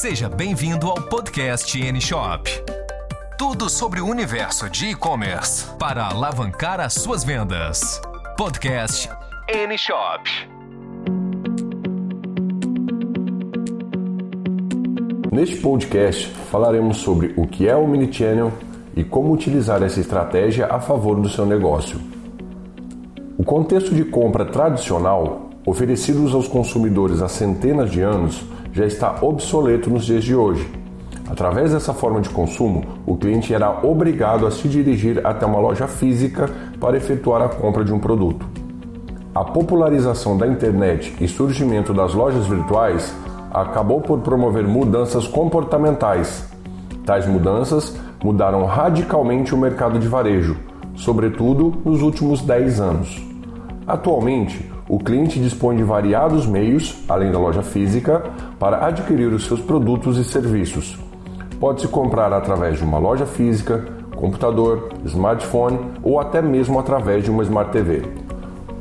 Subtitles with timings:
[0.00, 2.50] Seja bem-vindo ao podcast N-Shop.
[3.36, 8.00] Tudo sobre o universo de e-commerce para alavancar as suas vendas.
[8.34, 9.10] Podcast
[9.46, 10.30] N-Shop.
[15.30, 18.54] Neste podcast falaremos sobre o que é o Omnichannel
[18.96, 22.00] e como utilizar essa estratégia a favor do seu negócio.
[23.36, 28.42] O contexto de compra tradicional, oferecidos aos consumidores há centenas de anos,
[28.72, 30.68] já está obsoleto nos dias de hoje.
[31.28, 35.86] Através dessa forma de consumo, o cliente era obrigado a se dirigir até uma loja
[35.86, 38.44] física para efetuar a compra de um produto.
[39.32, 43.14] A popularização da internet e surgimento das lojas virtuais
[43.52, 46.48] acabou por promover mudanças comportamentais.
[47.06, 50.56] Tais mudanças mudaram radicalmente o mercado de varejo,
[50.96, 53.24] sobretudo nos últimos 10 anos.
[53.86, 58.24] Atualmente, o cliente dispõe de variados meios, além da loja física,
[58.58, 60.98] para adquirir os seus produtos e serviços.
[61.60, 63.84] Pode-se comprar através de uma loja física,
[64.16, 68.02] computador, smartphone ou até mesmo através de uma Smart TV.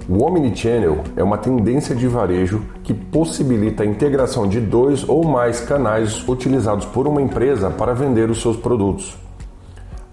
[0.10, 5.60] O Omnichannel é uma tendência de varejo que possibilita a integração de dois ou mais
[5.60, 9.16] canais utilizados por uma empresa para vender os seus produtos.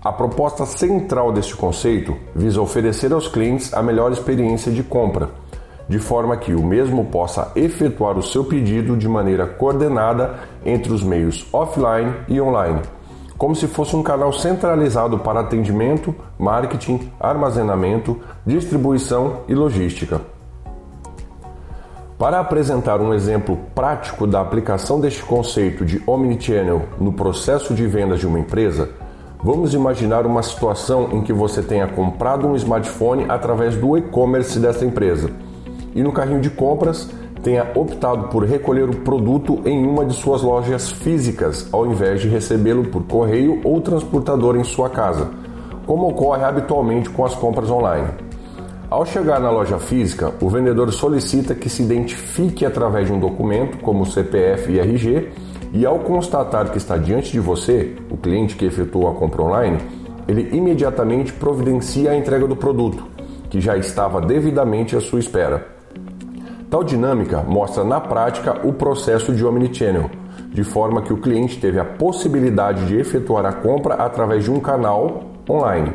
[0.04, 5.45] A proposta central deste conceito visa oferecer aos clientes a melhor experiência de compra
[5.88, 10.34] de forma que o mesmo possa efetuar o seu pedido de maneira coordenada
[10.64, 12.80] entre os meios offline e online,
[13.38, 20.20] como se fosse um canal centralizado para atendimento, marketing, armazenamento, distribuição e logística.
[22.18, 28.18] Para apresentar um exemplo prático da aplicação deste conceito de omnichannel no processo de vendas
[28.18, 28.88] de uma empresa,
[29.44, 34.84] vamos imaginar uma situação em que você tenha comprado um smartphone através do e-commerce dessa
[34.84, 35.30] empresa
[35.96, 37.10] e no carrinho de compras
[37.42, 42.28] tenha optado por recolher o produto em uma de suas lojas físicas, ao invés de
[42.28, 45.30] recebê-lo por correio ou transportador em sua casa,
[45.86, 48.08] como ocorre habitualmente com as compras online.
[48.90, 53.78] Ao chegar na loja física, o vendedor solicita que se identifique através de um documento,
[53.78, 55.28] como CPF e RG,
[55.72, 59.78] e ao constatar que está diante de você, o cliente que efetuou a compra online,
[60.28, 63.04] ele imediatamente providencia a entrega do produto,
[63.48, 65.75] que já estava devidamente à sua espera.
[66.68, 70.10] Tal dinâmica mostra na prática o processo de omnichannel,
[70.52, 74.58] de forma que o cliente teve a possibilidade de efetuar a compra através de um
[74.58, 75.92] canal online.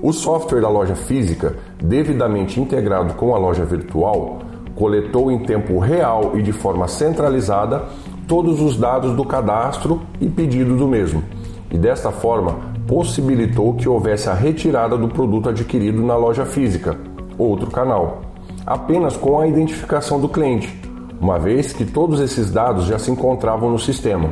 [0.00, 4.38] O software da loja física, devidamente integrado com a loja virtual,
[4.76, 7.86] coletou em tempo real e de forma centralizada
[8.28, 11.24] todos os dados do cadastro e pedido do mesmo,
[11.72, 12.56] e desta forma
[12.86, 16.96] possibilitou que houvesse a retirada do produto adquirido na loja física,
[17.36, 18.27] outro canal
[18.68, 20.78] apenas com a identificação do cliente,
[21.18, 24.30] uma vez que todos esses dados já se encontravam no sistema.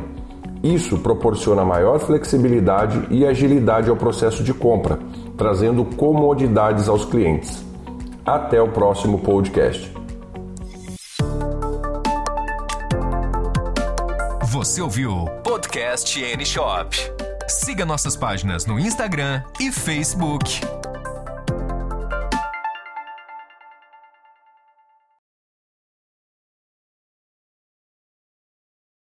[0.63, 4.99] Isso proporciona maior flexibilidade e agilidade ao processo de compra,
[5.35, 7.65] trazendo comodidades aos clientes.
[8.23, 9.91] Até o próximo podcast.
[14.43, 16.95] Você ouviu Podcast N Shop.
[17.47, 20.76] Siga nossas páginas no Instagram e Facebook.